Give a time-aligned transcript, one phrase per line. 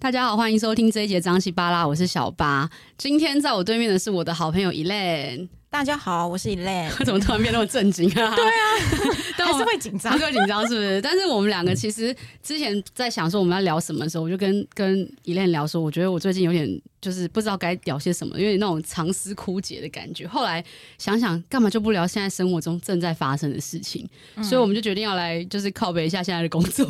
[0.00, 2.70] 大家好，欢迎收听这一节张西巴拉，我是小八。
[2.96, 5.48] 今天在我对面的是我的好朋友 Elaine。
[5.68, 6.88] 大家好，我是 Elaine。
[7.04, 8.14] 怎么突然变那么正经啊？
[8.14, 8.67] 对啊，但
[9.38, 11.00] 还是会紧张，还是会紧张，是不是？
[11.00, 16.68] 但是我们两个其实之前在想说我们要聊什么的时候，我就跟跟 Elaine 聊说，我觉得我最近有点
[17.00, 20.26] 就是不知道该聊些什么，因为那种长思枯竭的感觉。
[20.26, 20.64] 后来
[20.98, 24.08] 想想，干嘛就不聊现在生活中正在发生的事情？
[24.36, 26.86] 嗯、所以我们就决定要来就是靠背一下现在的工作，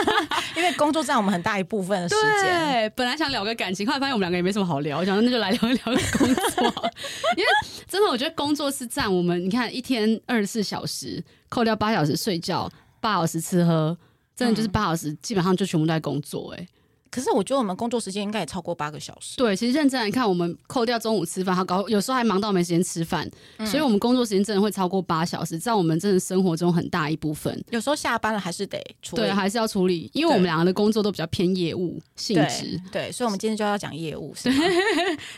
[0.56, 2.70] 因为工作占我们很大一部分的时间。
[2.72, 6.64] 对，本来想聊个感情，后来发现我们两个也没什么好聊，我想说那就来聊一聊工作，
[7.36, 7.48] 因为
[7.86, 8.18] 真的我。
[8.18, 13.96] 我觉得工作是占我们，你看一天二十四小时，扣掉八小时睡觉，八小时吃喝，
[14.36, 16.58] 真的就是八小时，基本上就全部都在工作，欸。
[16.58, 16.68] 哎。
[17.10, 19.34] 可是我觉得我们工作时间应该也超过八个小时。
[19.38, 27.64] 对，其实认真来看，我们扣掉中午吃饭，还搞有时候还忙到没时间吃饭，嗯、所以我们工作时间真的会超过八小时，在我们真的生活中很大一部分。
[27.70, 32.78] 有时候下班了还是得处理，对，还是要处理，因为我们两个的工作都比较偏业务性质。
[32.92, 34.34] 对，所以我们今天就要讲业务。
[34.42, 34.52] 对，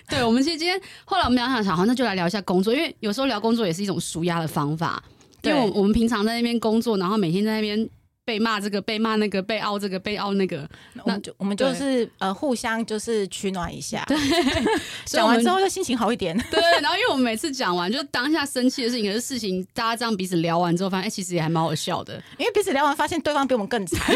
[0.08, 5.00] 对，我们其实今天后来我们想想想，好，那就来聊一下工作，因为有时候聊工作也是一种舒压的方法。
[5.42, 7.88] 对，因为我我们平常在那边工作，然后每天在那边。
[8.22, 10.68] 被骂这个，被骂那个，被凹这个，被凹那个，
[11.04, 14.16] 那就我们就是呃互相就是取暖一下，对，
[15.04, 16.36] 讲完之后就心情好一点。
[16.48, 23.98] 对，然后因为我们每次讲完就当下生气的事情，可是事情大家这样彼此聊完之后，发现哎、欸，其实也还蛮好笑的，因为彼此聊完发现对方比我们更惨，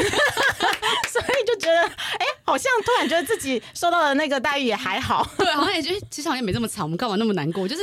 [1.11, 7.67] 所以就觉得哎、欸，好像突然觉得自己受到的那个待遇也还好， 对，好像也觉得其实好像没这么惨，我们干嘛那么难过？
[7.67, 7.83] 就是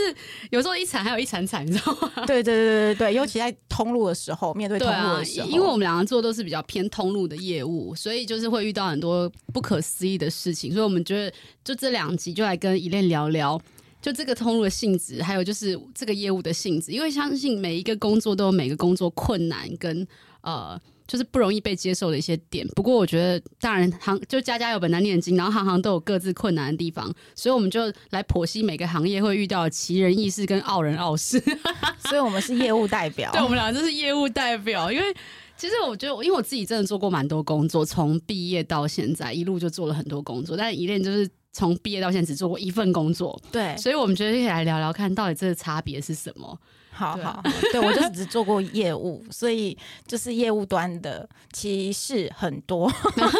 [0.51, 2.11] 有时候一惨还有一惨惨，你知道吗？
[2.25, 6.21] 对对对对对，尤其在通路的时候，面对通路的时候，啊、因为我们两个做。
[6.21, 13.59] 都是比较偏通路的业务，所以就是会遇到很多不可思议的事情，所以我们觉得就这两集就来跟 Elaine 聊聊，
[13.99, 20.07] 就这个通路的性质，还有就是这个业务的性质，因为相信每一个工作都有每个工作困难跟
[20.41, 20.79] 呃。
[21.11, 27.81] 就是不容易被接受的一些点，不过我觉得当然行就家家有本难念的经，然后行行都有各自困难的地方，所以我们就
[28.11, 31.37] 来剖析每个行业会遇到奇人异事跟傲人傲事。
[32.07, 34.89] 所以我们是业务代表，对，我们俩就是业务代表。
[34.89, 35.13] 因为
[35.57, 46.57] 其实我觉得，因为我自己真的做过蛮多工作，从毕业到现在一路就做了很多工作，但 Elaine 就是从毕业到现在只做过一份工作，对，所以我们觉得可以来聊聊看到底这个差别是什么。
[46.93, 47.41] 好好，
[47.71, 49.75] 对，我就只做过业务，所以
[50.05, 52.91] 就是业务端的歧视很多。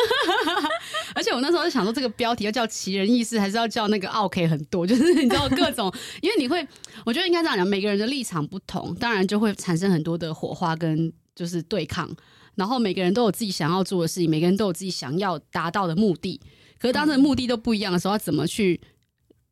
[1.13, 4.87] 而且我那时候就想说，这个标题要叫奇人异事，还是要叫那个奥 K 很多？
[4.87, 6.65] 就是你知道各种，因为你会，
[7.05, 12.09] 我觉得应该这样讲，每个人的立场不同，当然就会产生很多的火花跟就是对抗。
[12.55, 16.39] 然后每个人都有自己想要做的事情，每个人都有自己想要达到的目的。
[16.81, 18.81] 可是当这个目的都不一样的时候，要怎么去？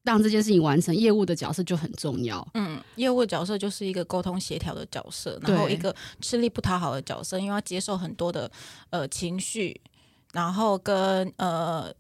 [0.03, 2.47] 让这件事情完成，业务的角色就很重要。
[2.53, 8.49] 嗯，业务的角色就是一个沟通协调的角色，然后一个吃力不讨好的角色，因为要接受很多的
[8.89, 9.79] 呃情绪，
[10.31, 11.93] 然后跟呃，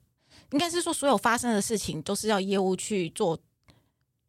[0.51, 3.37] 应该是说所有发生的事情都是要业务去做。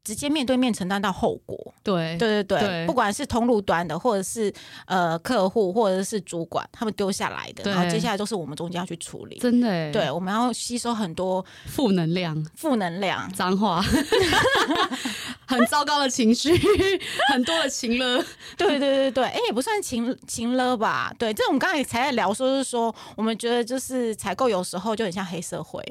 [0.03, 4.53] 直接面对面承担到后果，对对对对，不管是通路端的，或者是
[4.87, 9.39] 呃客户，或者是主管，他们丢下来的，然后接下来都是我们中间要去处理。
[9.39, 13.85] 真的，对，我们要吸收很多负能量、负能量、脏话，
[15.47, 16.51] 很糟糕的情绪，
[17.31, 18.25] 很多的情勒。
[18.57, 21.15] 对对对对，哎，也不算情情勒吧？
[21.19, 25.85] 对，这我们刚才才在聊，说是说，我们觉得就是采购有时候就很像黑社会。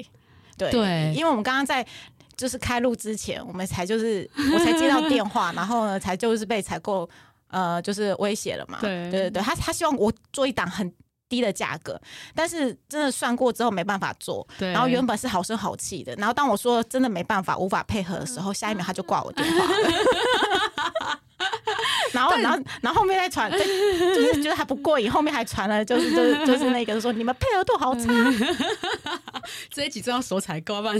[0.58, 1.86] 对，对，因为我们刚刚在。
[2.40, 7.06] 就是开录之前，我们才就是我才接到电话，然后呢，才就是被采购
[7.48, 8.78] 呃，就是威胁了嘛。
[8.80, 10.90] 对对对，他他希望我做一档很
[11.28, 12.00] 低的价格，
[12.34, 14.48] 但是真的算过之后没办法做。
[14.58, 14.72] 对。
[14.72, 19.72] 然后原本是好声好气的，然后当我说真的没办法，无法配合的时候，下一秒他就挂我电话了。
[22.12, 28.08] 然后，然后，然后后面再传，就是觉得还不过瘾，后面还传了，就是，就是，就是那个说你们配合度好差，
[29.70, 30.92] 这一集真要手采购吧？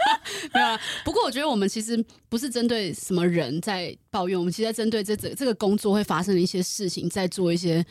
[0.52, 0.80] 没有啊。
[1.04, 7.84] 不过我觉得我们其实不是针对什么人在抱怨，我们其实在针对这这这个工作会发生的一些事情，在做一些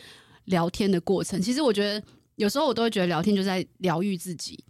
[0.46, 1.42] 聊天的过程。
[1.42, 2.02] 其实我觉得
[2.36, 4.64] 有时候我都会觉得聊天就在疗愈自己。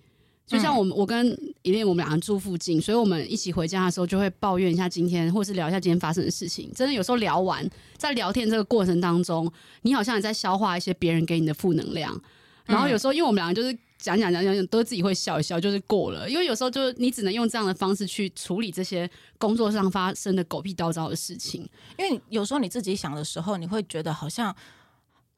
[0.47, 6.71] 就像我们，我跟 Elaine 我们两个住附近，所以我们一起回家的时候就会抱怨一下今天，或是聊一下今天发生的事情。
[6.75, 7.67] 真的有时候聊完，
[7.97, 12.21] 在聊天这个过程当中，你好像也在消化一些别人给你的负能量。
[12.65, 16.29] 然后有时候，因为我们两个就是讲讲讲讲讲，都自己会笑一笑，就是过了。
[16.29, 21.67] 因为有时候就是你只能用这样的方式去处理这些工作上发生的狗屁叨叨的事情。
[21.97, 24.55] 因为有时候你自己想的时候，你会觉得好像。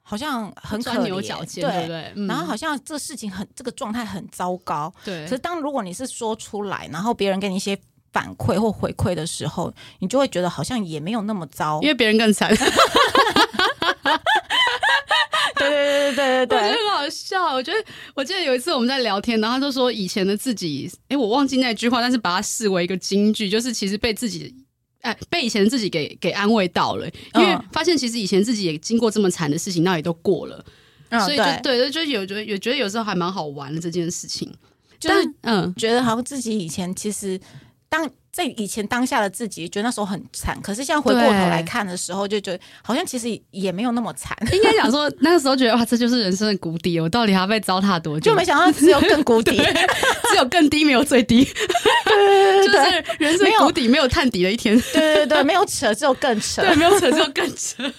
[0.10, 2.14] 好像很钻牛角尖，对不对？
[2.30, 4.90] 然后好像这事情很，这个状态很糟糕。
[5.04, 5.26] 对。
[5.26, 7.78] 可是当如果你是说出来，然后别人给你一些
[8.14, 9.70] 反馈或回馈的时候，
[10.00, 12.50] 你就会觉得好像也没有那么糟，因为别人更惨。
[16.14, 17.54] 对对对 我觉得很好笑。
[17.54, 17.78] 我觉得
[18.16, 24.54] 我记得有一次我们在聊天，然后他就说以前的自己，哎、欸，我忘记那句话，但是把它视为一个金句，就是其实被自己
[25.02, 30.66] 哎、欸、被以前的自己给给安慰到了，因为发现其实以前自己也经过这么惨的事情，那也都过了，
[31.10, 34.52] 嗯、所以就对，就有觉得有觉得有时候还蛮好玩的这件事情，
[35.00, 37.40] 就是嗯，觉得好像自己以前其实
[37.90, 38.10] 当。
[38.30, 44.38] 在以前当下的自己觉得那时候很惨，可是现在回过头来看的时候，就觉得好像其实也没有那么惨。
[44.54, 48.30] 应该讲说那个时候觉得哇，这就是人生的谷底，我到底还要被糟蹋多久？
[48.30, 49.58] 就没想到只有更谷底，
[50.30, 51.44] 只有更低，没有最低。
[51.44, 54.80] 对对对，就是人生谷底没有探底的一天。
[54.94, 56.62] 对对对，没有扯，只有更扯。
[56.64, 57.92] 对，没有扯，只有更扯。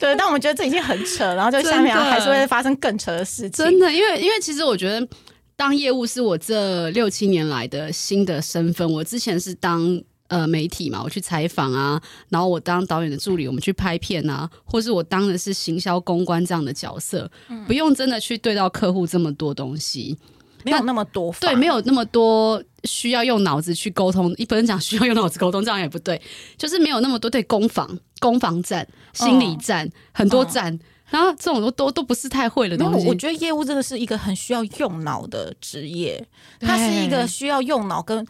[0.00, 3.52] 对，但我们觉得这已经很扯，然后就下面还是会发生更扯的事情。
[3.52, 5.06] 真的，因为因为其实我觉得
[5.56, 10.02] 当业务是我这六七年来的新的身份，我之前是当。
[10.28, 20.16] 呃，媒体嘛，我去采访啊，然后我当导演的助理，我们去拍片啊，或是我当的是行销公关这样的角色，嗯、不用真的去对到客户这么多东西，
[20.64, 24.34] 没有那么多，对，没有那么多需要用脑子去沟通。
[24.38, 26.20] 一般人讲需要用脑子沟通，这样也不对，
[26.56, 30.78] 就是没有那么多对攻防、攻防战、心理战、哦、很多战，哦、
[31.10, 33.06] 然后这种都都都不是太会的东西。
[33.06, 36.26] 我觉得业务这个是一个很需要用脑的职业，
[36.60, 38.26] 它是一个需要用脑跟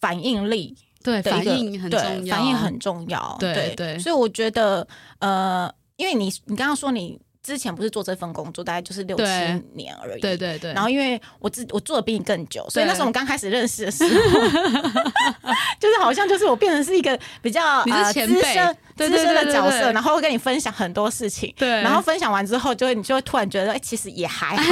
[0.00, 0.76] 反应力。
[1.02, 3.36] 对，反应很重要，反应很重要。
[3.38, 9.22] 对对，对，所以我觉得，呃，因为你你刚刚说你之前不是做这份工作，大概就是六七
[9.74, 10.20] 年而已。
[10.20, 10.72] 对对对。
[10.72, 14.10] 然后因为我自我做的比你更久，所以那时候我们刚开始认识的时候，
[15.78, 21.52] 就是好像就是我变成是一个比较呃资深资深的角色，然后会跟你分享很多事情。
[21.58, 21.68] 对。
[21.68, 24.64] 然后分享完之后，就会你就会突然觉得，哎，其实也还好，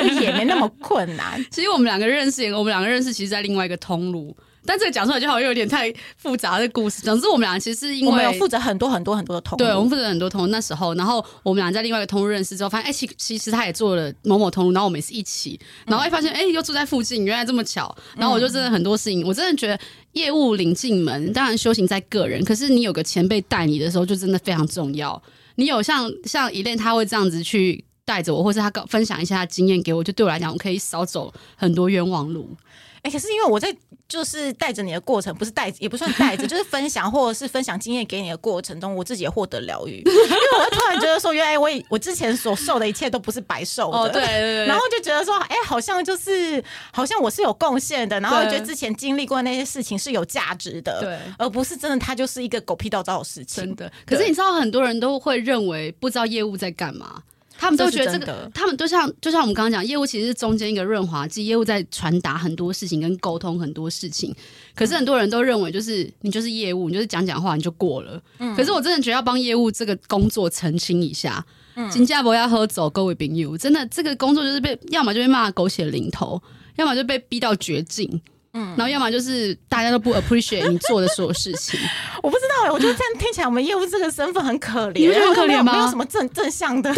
[0.00, 1.44] 就也没那么困难。
[1.50, 4.36] 其实我们两个认识，我们两个认识，其实在另外一个通路。
[4.64, 7.02] 但这个讲出来就好像有点太复杂的故事。
[7.02, 10.46] 总之，我们俩其实是因为我们有负责很多很多很多的通路，对，我们负责很多通路。
[10.48, 17.94] 那时候，然后我们俩在另外一个通路认识之后，发现哎，其其实他也做了某某通路，然后我们也是一起，然后一发现哎，又住在附近，原来这么巧。
[18.16, 19.78] 然后我就真的很多事情，我真的觉得
[20.12, 25.20] 业务领进门，当然修行在个人，可是你有个前辈带你的时候，就真的非常重要。
[25.56, 32.56] 你有像像 Elaine 他会这样子去带着我，或是他分享一下他经验给我，就对我来讲，我可以少走很多冤枉路。
[33.02, 33.74] 哎、欸，可是因为我在
[34.06, 39.98] 就是带着你的过程，不是带，也不算带着，就是分享或者是分享经验给你的过程中，我自己也获得疗愈。
[39.98, 43.98] 因为我会突然觉得说，原来我我之前所受的一切都不是白受的。
[43.98, 44.66] 哦，对对对。
[44.66, 46.62] 然后就觉得说，哎、欸，好像就是
[46.92, 53.64] 好像我是有贡献的，然后觉得之前经历过那些事情是有价值的，对，而不是真的它就是一个狗屁倒灶的事情。
[53.64, 53.90] 真的。
[54.04, 57.22] 可是你知道，很多人都会认为不知道业务在干嘛。
[57.60, 64.34] 他们都觉得这个，他们都像就像我们刚刚讲，业务其实是中间一个润滑剂，业务在传达很多事情跟沟通很多事情。
[64.74, 68.18] 可是很多人都认为，就是你就是业务，你就是讲讲话你就过了。
[68.38, 68.56] 嗯。
[68.56, 76.42] 可是我真的觉得要帮业务这个工作澄清一下，嗯，新加坡要喝走，Go with you，真的这个工作就是被要么就被骂狗血淋头，
[76.76, 78.22] 要么就被逼到绝境。
[78.52, 81.78] 嗯，然后要么就是大家都不 appreciate 你做的所有事情，
[82.22, 85.72] 我不知道哎、欸，我觉得这样听起来我们业务这个身份很可怜，你不觉得很可怜吗？
[85.72, 86.92] 没有什么正正向的，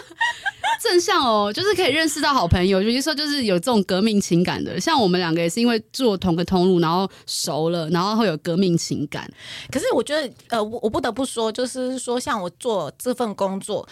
[0.82, 9.26] 正向哦，就是可以认识到好朋友，有些时候就是有这种革命情感的，像我们两个也是因为做同个通路，然后熟了，然后会有革命情感。
[9.72, 13.88] 可是我觉得，呃，我我不得不说，就是说，像我做这份工作。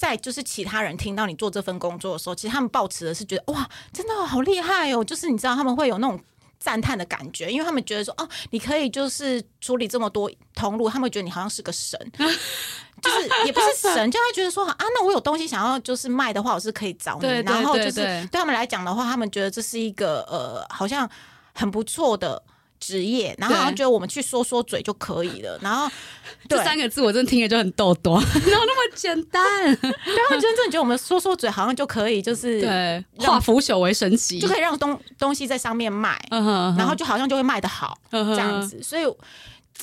[0.00, 5.02] 在就是其他人听到你做这份工作的时候，其实他们抱持的是觉得哇，真的好厉害哦！
[5.02, 6.16] 就是你知道他们会有那种
[6.58, 17.20] 赞叹的感觉，因为他们觉得说哦，你可以就是处理这么多通路，他们觉得你好像是个神， 就是也不是神，就会觉得说啊，那我有东西想要就是卖的话，我是可以找你。
[17.20, 21.08] 对对对对，然后就是对他们来讲的话，他们觉得这是一个呃，好像
[21.54, 22.42] 很不错的。
[22.78, 25.90] 职业，然后好像觉得我们去说说嘴就可以了，然后
[26.48, 29.42] 这三个字我真的听着就很逗逗， 哪有那么简单？
[29.76, 39.04] 对，他们真正觉得我们说说嘴好像就可以，就是对，化腐朽为神奇，就可以让东东西在上面卖，然后就好像就会卖的好这样子，所以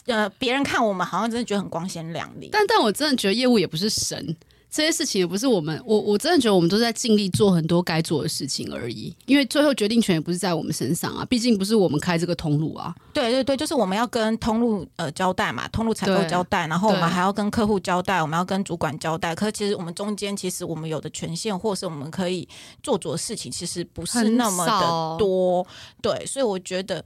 [0.08, 4.36] 呃，别人看我们好像真的觉得很光鲜亮丽，但但我真的觉得业务也不是神。
[4.76, 9.16] 这些事情也不是我们，我我真的觉得我们都在尽力做很多该做的事情而已。
[9.26, 12.94] 因为最后决定权也不是在我们身上啊，毕竟不是我们开这个通路啊。
[13.14, 19.34] 对对对，就是我们要跟通路呃交代嘛，通路采购交代，然后我们还要跟客户交代，我们要跟主管交代。
[19.34, 22.46] 可是其实我们中间其实我们有的权限，或是我们可以
[22.84, 25.66] 做主的事情，其实不是那么的多。
[26.02, 27.02] 对，所以我觉得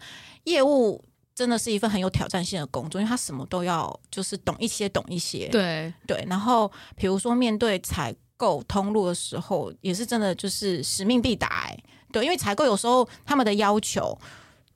[0.46, 1.00] 业务。
[1.40, 5.48] 真的是一份很有挑战性的工作，因为他什么都要，就是懂一些，懂一些。
[5.48, 11.74] 对对，然后比如说面对采购通路的时候，也是真的就是使命必达。
[12.12, 14.20] 对，因为采购有时候他们的要求，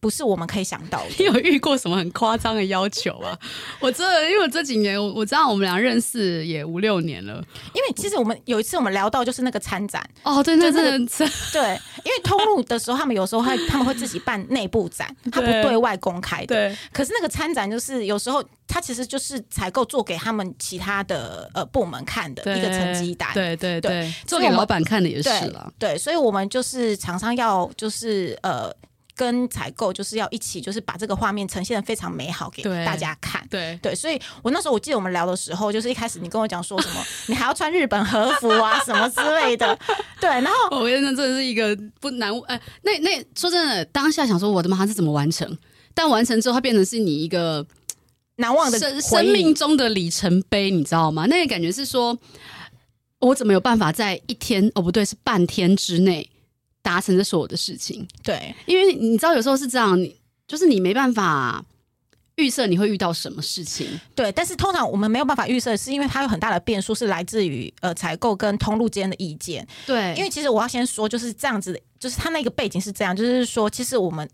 [0.03, 1.05] 不是我们可以想到的。
[1.17, 3.39] 你有遇过什么很夸张的要求啊？
[3.79, 7.41] 我这因为我这几年我我知道我们俩认识也五六年了。
[7.73, 11.13] 因为其实我们有一次我们聊到就是那个参展哦，对，那真的
[11.53, 16.47] 对，因为通路的时候他们有时候会他们会自己办内部展，他不对外公开的。
[16.47, 23.29] 对，可是那个参展就是有时候他其实就是采购做给他们其他的呃部门看的一个成绩单。
[23.33, 25.71] 对对对，做给老板看的也是了。
[25.79, 28.69] 对，所以我们就是厂商要就是呃。
[29.15, 33.45] 跟采购就是要一起，就是把这个画面呈现的非常美好给大家看。
[33.49, 39.77] 对对，所以我那时候我记得我们聊的时候，就是一开始你跟我讲说什么， 你还要穿日本和服啊什么之类的。
[40.19, 45.57] 对，然后我觉得这是一个不难哎、呃，那那说真的，当下想说我的妈，是怎么完成？
[45.93, 47.63] 但完成之后，它变成是你一个
[48.37, 51.27] 难忘的生生命中的里程碑，你知道吗？
[51.27, 52.17] 那个感觉是说，
[53.19, 56.27] 我怎么有办法在一天哦不对，是半天之内。
[56.83, 60.15] 达成这所有的事情，对，因为你知道有时候是这样，你
[60.47, 61.65] 就是你没办法
[62.35, 64.31] 预设你会遇到什么事情，对。
[64.31, 70.13] 但是通常我们没有办法预设，是因为它有很大的变数，是来自于呃采购跟通路间的意见，对。
[70.15, 74.29] 因为其实我要先说，就是这样子，就是它那个背景是这样，就是说，其实我们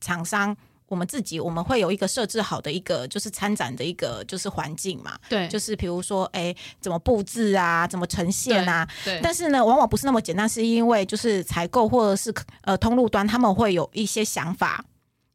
[0.00, 0.56] 厂商。
[0.94, 9.14] 我们自己我们会有一个设置好的一个就是参展的一个就是环境嘛，对，就是比如说哎怎么布置啊，怎么呈现啊，对。
[9.14, 12.32] 对，但是呢，往往不是那么简单，是因为就是采购或者是
[12.62, 14.84] 呃通路端他们会有一些想法，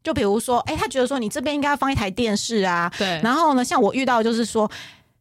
[0.01, 3.19] 就比如说哎，他觉得说你这边应该要放一台电视啊，对。
[3.21, 4.71] 然后呢，像我遇到就是说。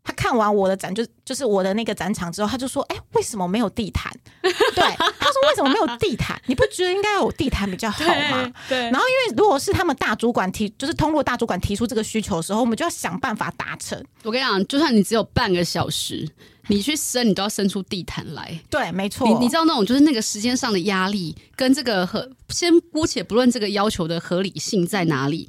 [0.09, 4.11] 他看完我的展，就就是我的那个展场之后，他就说：“哎、欸，为什么没有地毯？”
[4.41, 6.41] 对，他说：“为什么没有地毯？
[6.47, 8.79] 你不觉得应该有地毯比较好吗？” 对。
[8.79, 14.03] 然后，因为如果是他们大主管提，就是通过大主管提出这个需求的时候，我们就要想办法达成。
[14.23, 16.27] 我跟你讲，就算你只有半个小时，
[16.69, 18.59] 你去生，你都要生出地毯来。
[18.71, 19.29] 对，没错。
[19.29, 25.47] 你你知道那种就是那个时间上的压力，跟这个和先姑且不论这个要求的合理性在哪里。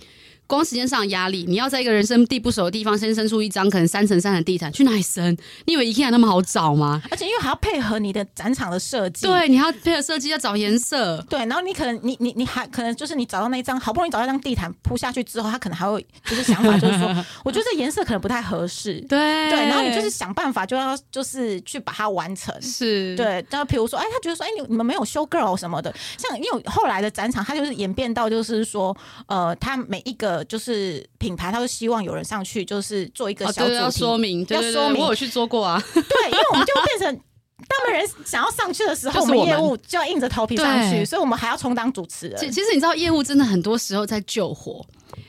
[0.50, 5.38] 光时间上的压力，你要在一个人生地不熟的地方先生出一张可能三乘三的地毯，去哪里生？
[5.66, 7.00] 你以为 IKEA 那么好找吗？
[7.12, 19.20] 而且因为还要配合你的展场的设计，对，你还要配合设计，要找颜色，对，然后你可能你你你还可能就是你找到那一张好不容易找到一张地毯铺下去之后，他可能还会就是想法就是说， 我觉得这颜色可能不太合适，对。
[19.52, 23.16] 对，然后你就是想办法就要就是去把它完成，是。
[23.16, 28.96] 对，然后比如说哎，他觉得说哎你你们没有 show girl 什么的，像因为后来的展场，它就是演变到就是说
[29.28, 31.08] 呃，他每一个就是。
[31.20, 35.02] 品牌，他会希望有人上去，就是做一个小主题，要说明，要说明。
[35.02, 37.22] 我有去做过啊， 对，因为我们就会变成，
[37.68, 42.40] 当没人想要上去的时候，我们业务就要硬着头皮上去，所以我们还要充当主持人。
[42.40, 44.86] 其其实你知道，业务真的很多时候在救火，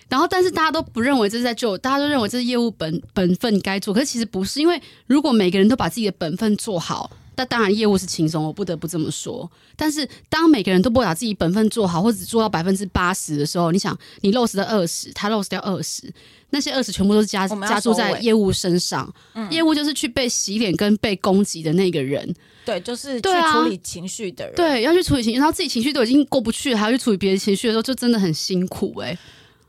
[0.09, 7.11] 然后但是大家都不认为这是在救，大家都认为这是业务本本分该做，可是其实不是，因为如果每个人都把自己的本分做好。
[7.37, 9.51] 那当然，业务是轻松，我不得不这么说。
[9.75, 16.13] 但是，当每个人都不把自己本分做好，或者只做到百分之八十的时候，你想，你 loss 掉二十，他 loss 掉二十，
[16.51, 19.11] 那些二十全部都是加加注在业务身上。
[19.35, 22.35] 嗯，业务就是去被洗脸跟被攻击的那个人。
[22.65, 24.55] 对，就是去处理情绪的人。
[24.55, 29.19] 对，啊，对，要去处理情绪，然后自己情绪都已经过不去了，还要去处理别人情绪的时候，就真的很辛苦哎，欸。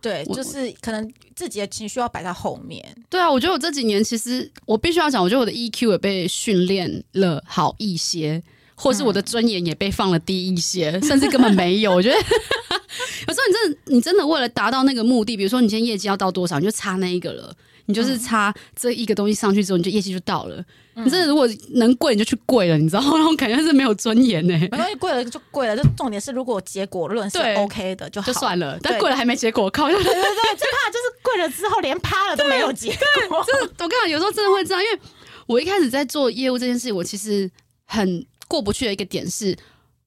[0.01, 2.84] 对，就是可能自己的情绪要摆在后面。
[3.10, 8.41] 对啊，我觉得我这几年其实我必须要讲，我觉得我的 EQ 也被训练了好一些，
[8.75, 11.93] 或是我的尊严也被放了低一些，嗯、甚至根本没有。
[11.93, 12.15] 我觉得
[13.27, 17.55] 有时候你真的，你真的为了达到那个目的，比如说你今天业绩要到多少，你就差那一个了。
[17.86, 20.64] 你就是差这一个东西上去之后，你就业绩就到了。
[20.96, 24.60] 嗯、你这如果能跪，你就去跪了，你知道那种感觉是没有尊严呢、欸。
[24.72, 25.76] 没关系，跪了就跪了。
[25.76, 28.78] 就重点是，如果结果论是 OK 的就好，就算了。
[28.84, 29.88] 但跪了还没结果，靠！
[29.88, 32.90] 对对对，最怕就是跪了之后连趴了都没有结
[33.30, 33.44] 果。
[33.46, 35.00] 就是我跟你讲，有时候真的会这样，因为
[35.46, 37.50] 我一开始在做业务这件事，我其实
[37.86, 39.58] 很过不去的一个点是，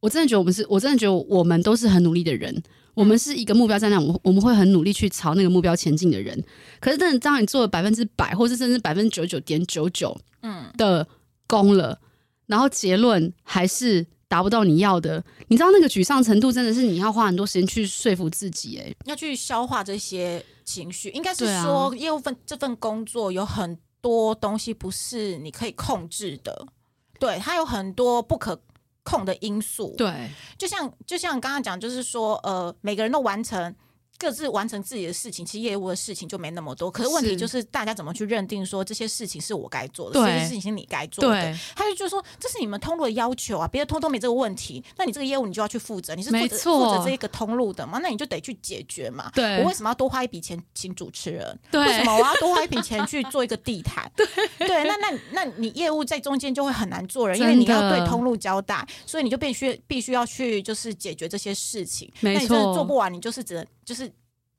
[0.01, 2.63] 我真的觉得我们是，我真的觉得我们都是很努力的人。
[2.95, 6.43] 我们是一个目标在那，我我们会很努力去朝那个目标前进的人。
[6.81, 11.07] 可是，真的当你做了百分之百，或是甚至百分之九十九点九九，嗯的
[11.47, 12.01] 功了，
[12.47, 21.11] 然后结论还是达不到你要的，你知道那个沮丧程度真的是你要花很多时间去说服自己，哎，要去消化这些情绪。
[21.11, 26.67] 应该是说，业务份这份工作有很多东西不是你可以控制的，
[27.19, 28.61] 对，它有很多不可。
[29.05, 33.73] 控的因素，对，就像就像刚刚讲，就是说，呃，每个人都完成，
[34.25, 36.91] 各自完成自己的事情，其实业务的事情就没那么多。
[36.91, 41.55] 可是问题就是大家怎么去认定说这些事情是我该做的，这些事情是你该做的？
[41.77, 47.99] 他就就说这是你们通路的要求啊，别的通都没这个问题，那你这个业务你就要去负责，你是负责负责这一个通路的嘛？
[48.03, 49.31] 那你就得去解决嘛。
[49.35, 51.59] 对，我为什么要多花一笔钱请主持人？
[51.71, 54.11] 对，为什么我要多花一笔钱去做一个地毯？
[54.17, 54.27] 对，
[54.67, 62.11] 对，那那那你业务在中间就会很难做人，因为你要对通路交代，所以你就必须必须要去就是解决这些事情。
[62.21, 64.11] 没错，做不完，你就是只能就是。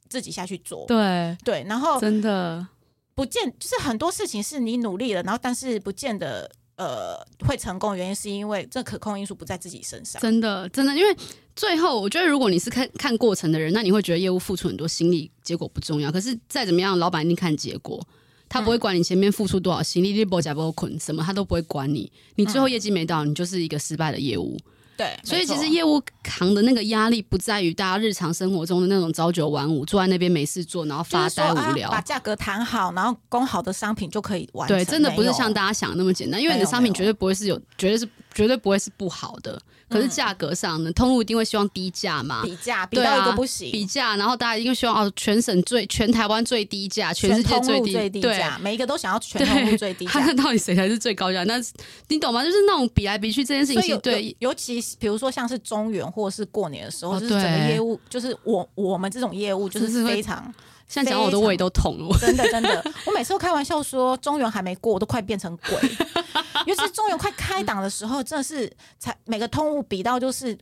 [0.10, 2.66] 自己下去做，对对，然后真的
[3.14, 10.22] 不见，就是很多事情是你努力了，然后但是不见得呃会成功，原因是因为这可控因素不在自己身上。
[10.22, 11.16] 真的真的，因为
[11.56, 16.12] 最后我觉得，如果你是看看过程的人，那你会觉得业务付出很多心力，结果不重要。
[16.12, 18.06] 可是再怎么样，老板一定看结果，
[18.50, 22.12] 他不会管你前面付出多少心力，你不加不捆什么，他都不会管你。
[22.36, 24.58] 你最后业绩没到，你就是一个失败的业务。
[24.98, 34.76] 对，所以其实业务扛的那个压力不在于大家日常生活中的那种朝九晚五，坐在那边没事做，然后发呆无聊，把价格谈好，然后供好的商品就可以完成。
[34.76, 39.62] 对，真的不是像大家想的那么简单，因为你的商品绝对不会是有，绝对是绝对不会是不好的。
[39.88, 50.12] 可是价格上呢，通路一定会希望低价嘛，比价比到一个不行，比价，然后大家一定希望哦，全省最全台湾最低价，全世界最低最低价，每一个都想要全通路最低 价。
[50.12, 51.44] 看到底谁才是最高价？
[51.44, 51.62] 那
[52.08, 52.44] 你懂吗？
[52.44, 60.52] 就是那种比来比去这件事情，对，尤其比如说像是中元或者是过年的时候，就是整个业务，就是我我们这种业务就是非常。
[60.88, 62.84] 现在讲我的胃都痛了，真的真的。
[63.08, 65.78] 我每次都开玩笑说，中原还没过，我都快变成鬼。
[66.68, 70.56] 尤其是中原快开档的时候，真的是才每个通路比到就是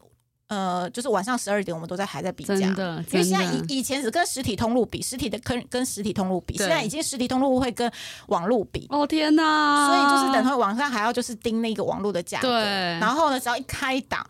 [0.47, 2.55] 呃，就是晚上十二点，我们都在还在比价。
[2.73, 7.91] 的，因为现在以以前只跟实体通路比，实体的跟跟实体通路比，现在已经实体通路会跟
[8.27, 8.87] 网路比。
[8.91, 9.87] 哦天哪！
[9.87, 12.61] 所以就是等会网上还要就是盯那个网路的价格。
[12.61, 14.25] 然后呢，只要一开档，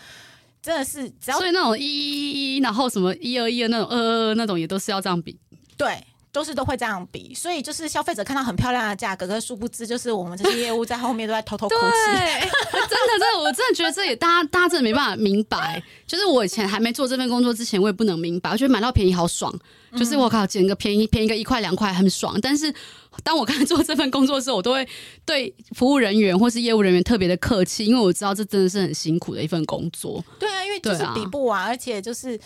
[0.63, 5.37] 真的是只要所以那种一一一，然后什么一二一二那种二二二那种，也都是要这样比。
[5.75, 6.01] 对，
[6.31, 11.81] 都是都会这样比，所以就是消费者看到很漂亮的价格，可是殊不知就是我们这些业务在后面都在偷偷哭泣。
[11.81, 15.83] 真的，真的，我真的觉得这也大家大家真的没办法明白。
[16.07, 18.49] 就是我以前还没做这份工作之前，我也不能明白。
[18.51, 19.53] 我觉得买到便宜好爽，
[19.97, 22.39] 就是我靠捡个便宜便宜个一块两块很爽。
[22.41, 22.73] 但是
[23.23, 24.87] 当我开始做这份工作的时候，我都会
[25.25, 30.23] 对服务人员或是业务人员特别的客气，因为我知道这真的是很辛苦的一份工作。
[30.39, 32.39] 对啊，因为就是比不完，而且就是。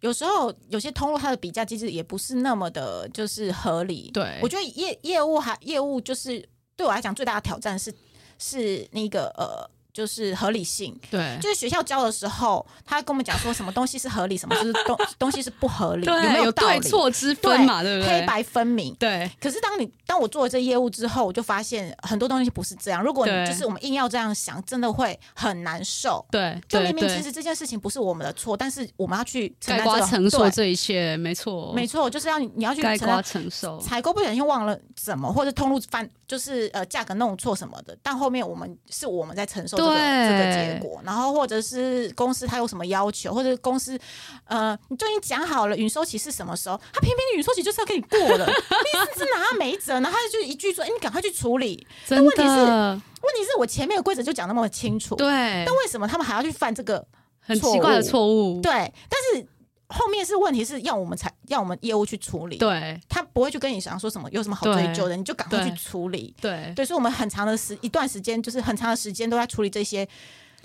[0.00, 4.10] 有时候有些通路它的比价机制也不是那么的，就是合理。
[4.12, 7.92] 对，我觉得业业务还业务就是对我来讲最大的挑战是
[8.38, 9.68] 是那个呃。
[9.96, 16.80] 就是合理性，对，就是学校教的时候，他跟我们讲说什么东西是合理，什么就是东 东西是不合理，有没有道理？
[16.80, 18.20] 对错之分嘛，对，不对？
[18.20, 19.30] 黑白分明，对。
[19.40, 23.02] 可是当你当我做了这业务之后，我就发现很多东西不是这样。
[23.02, 26.22] 如果你就是我们硬要这样想，真的会很难受。
[26.30, 33.80] 对，就明明其实这件事情不是我们的错，但是我们要去承担承受这一切，没错，没错，就是要你要去承担承受。
[33.80, 40.78] 采购不小心忘了怎么，或者通路翻就是呃价格弄错什么的，但后面我们是我们在承受这个这个结。
[40.80, 43.98] 果，然后或者是公司他有什么要求，或者公司，
[44.44, 51.86] 呃，你就已经讲好了允收期是什么时候，他偏偏允收期就是要给你过了， 你是拿他没辙，然后他就一句说，哎，你赶快去处理。
[52.08, 57.06] 但问题是，问题是我前面的规则就讲那么清楚，对，但为什么他们还要去犯这个
[57.40, 58.60] 很奇怪的错误？
[58.60, 59.46] 对，但是。
[59.88, 66.72] 后面是问题是要我们才要我们业务去处理，对，他不会去跟你想说什么有什么好追究的，你就赶快去处理，对。
[66.74, 70.06] 对，所以我们很长的时一段时间，就是很长的时间都在处理这些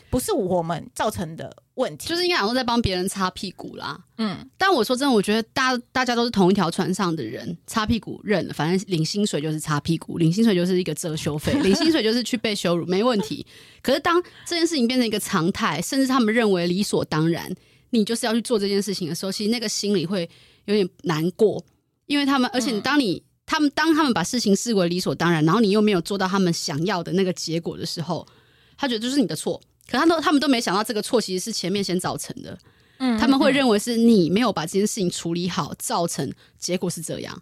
[0.10, 13.45] 不是我们造成的问题，就是应该好像在帮别人擦屁股啦，嗯，但我说真的，我觉得大大家都是同一条船上的人，擦屁股认了，反正领薪水就是擦屁股，领薪水就是一个遮羞费， 领薪水就是去被羞辱，没问题。
[13.84, 17.53] 可是当这件事情变成一个常态，甚至他们认为理所当然。
[17.91, 20.30] 你就是要去做这件事情的时候，其实那个心里会
[20.65, 21.63] 有点难过，
[22.08, 28.27] 因为他们，而且当你、嗯、他们当他们把事情视为理所当然，然后你又没有做到他们想要的那个结果的时候，
[28.75, 29.62] 他觉得就是你的错。
[29.89, 32.58] 可他都他们都没想到这个错其实是前面先造成的，
[33.03, 37.41] 嗯，他们会认为是你没有把这件事情处理好，造成结果是这样。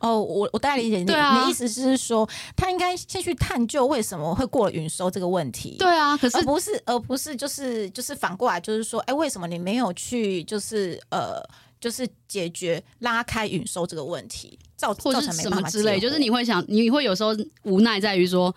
[0.00, 5.76] 哦，我我大概理解你，啊、你的意思是说，他应该先去探究为什么会过了允收这个问题。
[5.78, 11.42] 对啊，可是而不是而不是就是就是反过来就是说，哎，为什么你没有去就是呃
[11.80, 18.54] 就是解决拉开允收这个问题，造造成没办法之类，就是你会想，你会有时候无奈在于说，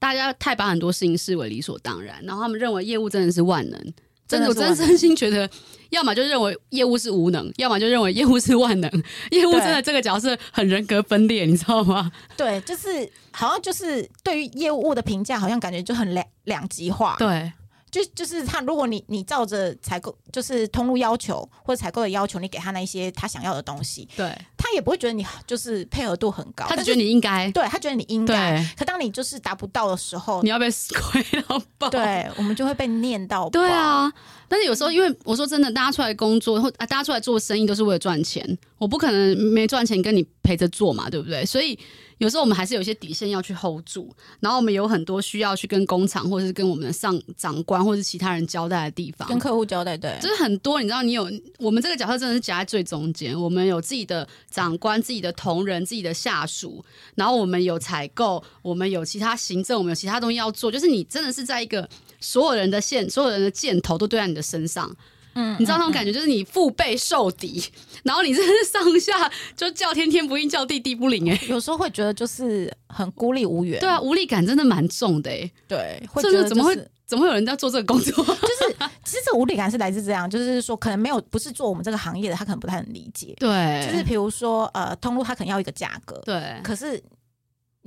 [0.00, 3.94] 大家太把很多事情视为理所当然，然后他们认为业务真的是万能。
[4.26, 5.48] 真的，我真真心觉得，
[5.90, 8.90] 要么就认为业务是无能， 要么就认为业务是万能。
[9.30, 12.10] 业务真的这个角色很人格分裂，你知道吗？
[12.36, 17.16] 对，就是好像就是对于业务的评价，好像感觉就很两两极化。
[17.18, 17.52] 对，
[17.96, 28.62] 就就是他，如果你你照着采购就是通路要求或者采购的要求，你给他那一些他想要的东西，对，他也不会觉得你就是配合度很高，他就觉得你应该，对他觉得你应该。
[28.76, 33.50] 可当你就是达不到的时候，你要被亏到爆，对，我们就会被念到爆。
[33.50, 34.12] 对啊，
[34.46, 41.46] 但是有时候因为我说真的，大家出来工作或大家出来做生意都是为了赚钱，我不可能没赚钱跟你陪着做嘛，对不对？
[41.46, 41.78] 所以。
[42.18, 50.80] 有时候我们还是有一些底线要去 hold 住，然后我们有很多需要去跟工厂或者是跟我们的上长官或者是其他人交代的地方，跟客户交代，对，就是很多。
[50.80, 61.88] 你知道，你有我们这个角色真的是夹在最中间，我们有自己的长官、自己的同仁、自己的下属，然后我们有采购，我们有其他行政，我们有其他东西要做，就是你真的是在一个
[62.20, 64.94] 所有人的线、所有人的箭头都对在你的身上。
[65.36, 67.62] 嗯，你知道那种感觉，就是你腹背受敌，
[68.02, 71.46] 然后你真是上下就叫天天不应，叫地地不灵哎、欸。
[71.52, 75.52] 有时候会觉得就是很孤立无援，对啊，无力感真的蛮重的哎、欸。
[75.68, 78.12] 对，会觉得、就是、怎么会怎么会有人在做这个工作？
[78.24, 83.34] 就是其实这无力感是来自这样，就是说可能没有不是做我们这个行业的，他可能不太能理解。
[83.38, 87.02] 对，就是比如说呃，通路他可能要一个价格，对，可是。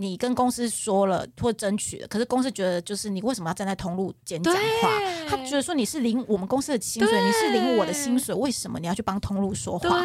[0.01, 4.89] 你跟公司说了或争取了，可是公司觉得就是你为什么要站在通路间讲话？
[5.27, 10.01] 他觉得说你是领我们公司的薪水，你是领我的薪水，为什么你要去帮通路说话？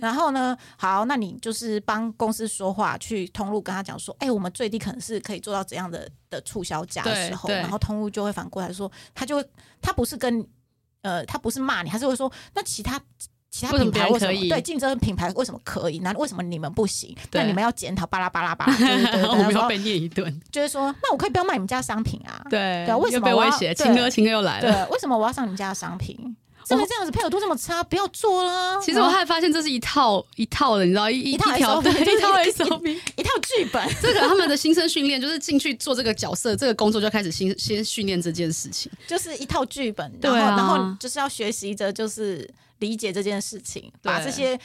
[0.00, 9.48] 然后呢，好，那你就是帮公司说话，去通路跟他讲说，哎、欸，我们最低可能是可以做到怎样的的促销价的时候，然后通路就会反过来说，他就会
[9.80, 10.44] 他不是跟
[11.02, 13.00] 呃他不是骂你，他是会说那其他。
[13.50, 15.98] 其他品牌为什么，对竞争品牌为什么可以？
[15.98, 17.16] 那为什么你们不行？
[17.32, 20.40] 那你们要检讨巴拉巴拉巴拉， 对对对，我们要被念一顿。
[20.52, 22.40] 就是说，那我可以不要卖你们家商品啊？
[22.48, 23.74] 对对，为什么被威胁？
[23.74, 24.86] 情哥，情哥又来了。
[24.86, 26.36] 对，为什么我要上你们家的商品？
[26.64, 27.82] 怎么这样子配合度这么差？
[27.82, 28.80] 不要做了。
[28.80, 33.84] 其实我还发现这是一套一套的，你知道，一一套一套 SOP，一套剧本。
[34.00, 40.12] 这个他们的新生训练就是进去做这个角色，这个工作就开始先先训练这件事情，就是一套剧本。
[40.22, 42.48] 然后，然后就是要学习着，就是。
[42.80, 44.58] 理解这件事情，把这些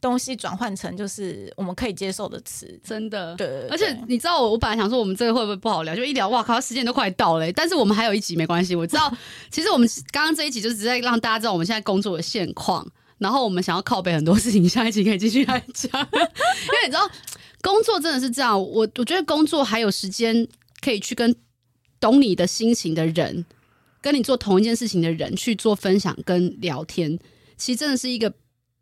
[0.00, 3.34] 东西转换成就是我们可以接受的词，真的。
[3.36, 7.52] 对，而且你知道我，我本来想说我们这个会不会不好聊，就一聊，哇靠，时间都快到了。
[7.52, 9.12] 但是我们还有一集没关系，我知道。
[9.50, 12.86] 其实我们刚刚这一集就是在让大家知道我们现在工作的现况，
[13.18, 15.90] 然后我们想要靠北很多事情，下一集可以继续来讲。
[16.12, 17.08] 因为你知道，
[17.60, 20.48] 工作真的是这样，我我觉得工作还有时间
[20.80, 21.36] 可以去跟
[22.00, 23.44] 懂你的心情的人，
[24.00, 27.18] 跟你做同一件事情的人去做分享跟聊天。
[27.60, 28.32] 其实真的是一个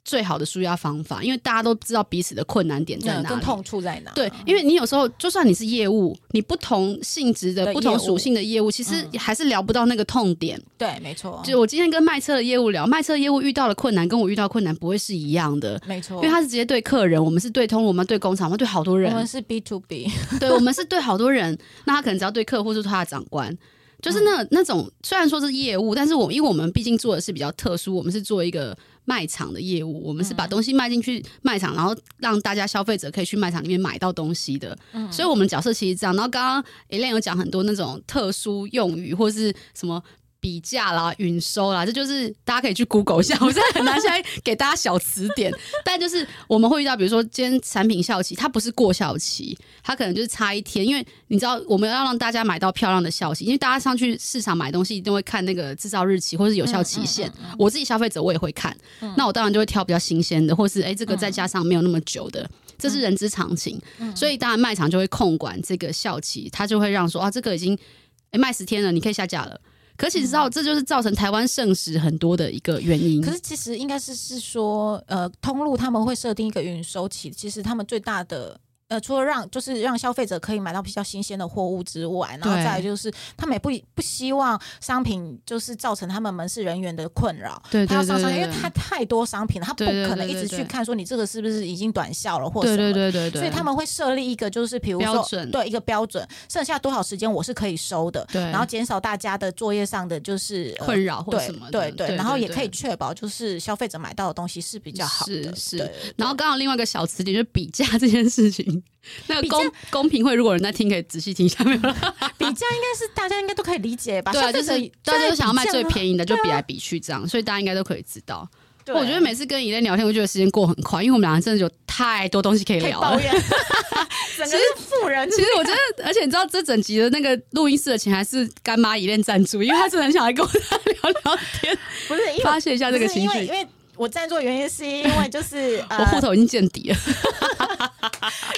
[0.05, 4.11] 最好的舒压方法，因为大家都知道彼此的困难点在哪里，跟痛处在哪。
[4.13, 10.59] 对，因为你有时候就算你是业务，你不同性质的、不同属性的业务，其实还是聊不到那个痛点。
[10.79, 11.43] 对，没错。
[11.45, 15.79] 就我今天跟卖车的业务聊，卖车的业务遇到的困难跟我遇到困难不会是一样的。
[15.87, 19.11] 没错，因为他是直接对客人，我们是对通，我们对工厂，我们对好多人。
[19.11, 20.11] 我们是 B to B，
[20.41, 21.59] 对，我们是对好多人。
[21.85, 23.55] 那他可能只要对客户，就是他的长官。
[24.01, 34.77] 就是那那种虽然说是业务，但是我因为我们毕竟做的是比较特殊，我们是做一个卖场的业务，我们是把东西卖进去卖场，然后让大家消费者可以去卖场里面买到东西的。
[34.93, 36.15] 嗯，所以我们角色其实这样。
[36.15, 40.03] 然后刚刚 Elaine 有讲很多那种特殊用语或是什么。
[40.41, 43.37] 比价啦，允收啦，这就是大家可以去 Google 一下。
[43.43, 45.53] 我现在很难现在给大家小词典，
[45.85, 50.87] 但就是我们会遇到，比如说今天产品效期，它不是过效期，它可能就是差一天。
[50.87, 57.29] 因为你知道，我们要让大家买到漂亮的效期，因为大家上去市场买东西一定会看那个制造日期或是有效期限。
[57.29, 62.49] 嗯嗯嗯嗯、我自己消费者我也会看，嗯、那我当然就会挑比较新鲜的，或是哎、欸、这个再加上没有那么久的，
[62.79, 63.81] 这是人之常情。
[63.99, 69.61] 嗯、所以当然卖场就会控管这个效期，他就会让说啊，这个已经哎、欸、卖十天了，你可以下架了。
[69.99, 73.21] 可是你知道，这就是造成台湾剩食很多的一个原因。
[73.21, 78.59] 可是其实应该是是说，呃，通路他们会设定一个运收期，其实他们最大的。
[78.89, 87.63] 呃，除了让就是让消费者可以买到比较新鲜的货物之外，然后再来就是他们也不不希望商品就是造成他们门市人员的困扰。
[87.71, 92.77] 对，他要上商，因为他太多商品了，他不可能一直去看说你这个是不是已经短效了或什么。
[92.77, 93.43] 对对对对。
[93.43, 101.71] 所以他们会设立一个就是比如说对一个标准，剩下多少时间我是可以收的，对，然后减少大家的作业上的就是困扰或什么。
[101.71, 105.55] 对对，然后也可以确保就是消费者买到的东西是比较好的。
[105.55, 105.93] 是是。
[106.17, 108.78] 然后刚好另外一个小词点就是比价这件事情。
[109.29, 111.79] 那个公公平会，如果人在听，可以仔细听一下没有？
[112.39, 114.33] 比较应该是大家应该都可以理解吧？
[114.33, 114.71] 对啊，就是
[115.05, 118.49] 大家都想要卖最便宜的，就比来比去这样，所以大家应该都可以知道。
[118.91, 123.21] 我觉得每次跟伊莲聊天，我觉得时间过很快，因为我们两个真的有太多东西可以聊了。
[123.21, 133.45] 其实富人，其实我觉得，而且你知道，这整集的那个录音室的钱还是干妈伊莲赞助，因为她真的很想来跟我聊聊天，不是发泄一下这个情绪。
[133.45, 133.67] 因为
[133.99, 136.97] 我赞助的原因是因为就是 我户头已经见底了。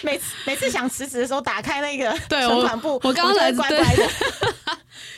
[0.03, 4.09] 每次每次想辞职的时候，打开那个 对存款簿，我刚刚才乖乖的。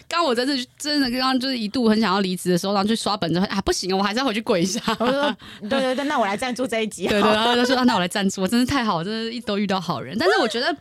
[0.09, 4.81] 刚我在这真的刚刚就是一度很想要离职的时候，然后去刷本子啊，不行，我还是要回去跪一下。
[4.99, 7.07] 我说对对对，那我来赞助这一集。
[7.07, 10.17] 对对，然后就说、啊、那我来赞助，真是太好，真的一都遇到好人。
[10.19, 10.75] 但是我觉得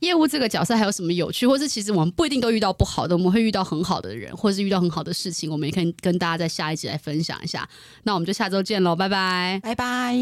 [0.00, 7.68] 业务这个角色还有什么有趣或是其实我们不一定都遇到不好的我们会遇到很好的人或是遇到很好的事情我们也可以跟大家在下一集来分享一下。
[8.04, 9.60] 那我们就下周见喽拜拜。
[9.62, 10.16] 拜拜。